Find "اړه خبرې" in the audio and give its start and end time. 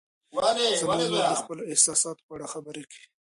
2.35-2.83